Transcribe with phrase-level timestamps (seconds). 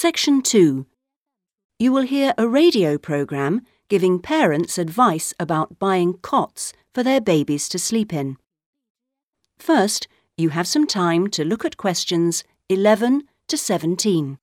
[0.00, 0.86] Section 2.
[1.80, 7.68] You will hear a radio programme giving parents advice about buying cots for their babies
[7.70, 8.36] to sleep in.
[9.58, 10.06] First,
[10.36, 14.38] you have some time to look at questions 11 to 17.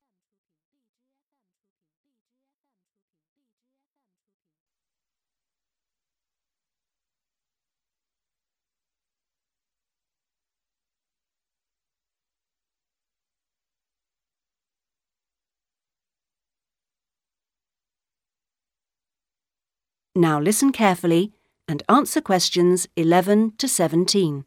[20.18, 21.34] Now listen carefully
[21.68, 24.46] and answer questions 11 to 17.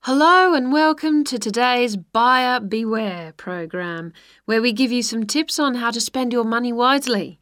[0.00, 4.14] Hello and welcome to today's Buyer Beware program,
[4.46, 7.38] where we give you some tips on how to spend your money wisely.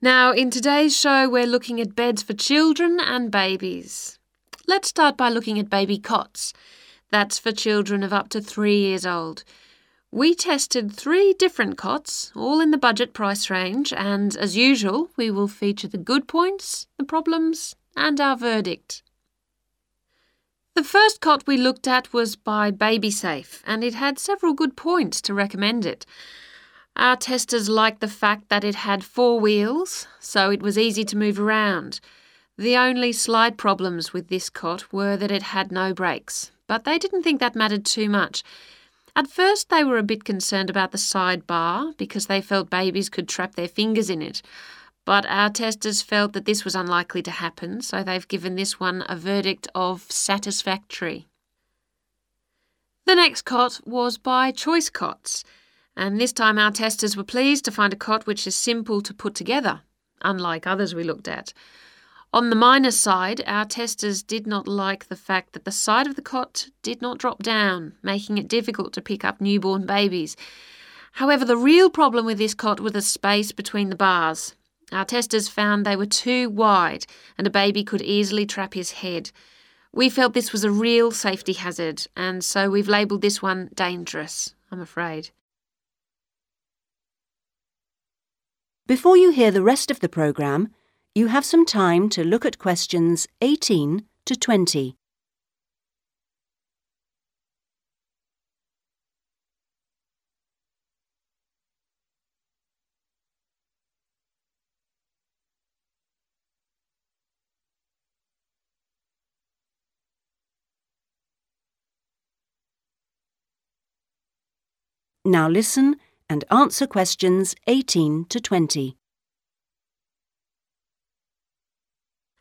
[0.00, 4.18] Now, in today's show, we're looking at beds for children and babies.
[4.66, 6.54] Let's start by looking at baby cots.
[7.10, 9.44] That's for children of up to three years old.
[10.16, 15.30] We tested three different cots, all in the budget price range, and as usual, we
[15.30, 19.02] will feature the good points, the problems, and our verdict.
[20.72, 25.20] The first cot we looked at was by BabySafe, and it had several good points
[25.20, 26.06] to recommend it.
[26.96, 31.18] Our testers liked the fact that it had four wheels, so it was easy to
[31.18, 32.00] move around.
[32.56, 36.96] The only slight problems with this cot were that it had no brakes, but they
[36.96, 38.42] didn't think that mattered too much.
[39.16, 43.08] At first, they were a bit concerned about the side bar because they felt babies
[43.08, 44.42] could trap their fingers in it.
[45.06, 49.06] But our testers felt that this was unlikely to happen, so they've given this one
[49.08, 51.28] a verdict of satisfactory.
[53.06, 55.44] The next cot was by Choice Cots,
[55.96, 59.14] and this time our testers were pleased to find a cot which is simple to
[59.14, 59.80] put together,
[60.20, 61.54] unlike others we looked at.
[62.36, 66.16] On the minus side, our testers did not like the fact that the side of
[66.16, 70.36] the cot did not drop down, making it difficult to pick up newborn babies.
[71.12, 74.54] However, the real problem with this cot was the space between the bars.
[74.92, 77.06] Our testers found they were too wide
[77.38, 79.30] and a baby could easily trap his head.
[79.90, 84.54] We felt this was a real safety hazard, and so we've labelled this one dangerous,
[84.70, 85.30] I'm afraid.
[88.86, 90.74] Before you hear the rest of the programme,
[91.16, 94.94] you have some time to look at questions 18 to 20.
[115.24, 115.96] Now listen
[116.28, 118.98] and answer questions 18 to 20.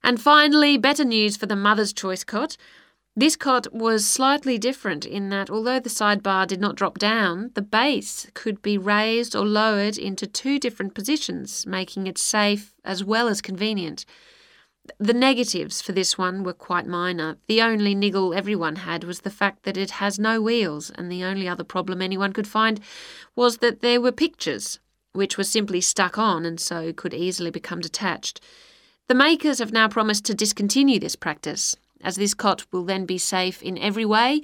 [0.06, 2.58] And finally, better news for the Mother's Choice cot.
[3.16, 7.64] This cot was slightly different in that although the sidebar did not drop down, the
[7.64, 13.28] base could be raised or lowered into two different positions, making it safe as well
[13.28, 14.06] as convenient.
[15.00, 17.38] The negatives for this one were quite minor.
[17.48, 21.24] The only niggle everyone had was the fact that it has no wheels, and the
[21.24, 22.80] only other problem anyone could find
[23.36, 24.80] was that there were pictures,
[25.14, 28.40] which were simply stuck on and so could easily become detached.
[29.08, 31.76] The makers have now promised to discontinue this practice.
[32.02, 34.42] As this cot will then be safe in every way,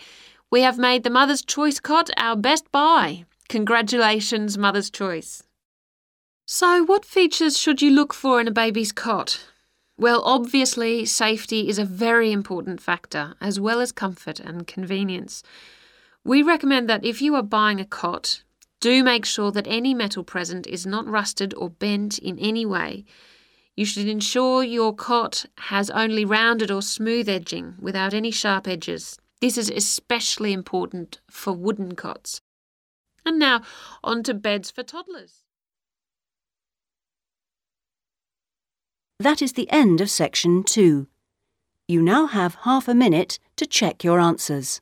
[0.51, 3.25] we have made the Mother's Choice cot our best buy.
[3.49, 5.43] Congratulations, Mother's Choice.
[6.45, 9.47] So, what features should you look for in a baby's cot?
[9.97, 15.43] Well, obviously, safety is a very important factor, as well as comfort and convenience.
[16.23, 18.43] We recommend that if you are buying a cot,
[18.79, 23.05] do make sure that any metal present is not rusted or bent in any way.
[23.75, 29.17] You should ensure your cot has only rounded or smooth edging without any sharp edges.
[29.39, 32.41] This is especially important for wooden cots.
[33.25, 33.61] And now
[34.03, 35.43] on to beds for toddlers.
[39.19, 41.07] That is the end of section 2.
[41.87, 44.81] You now have half a minute to check your answers.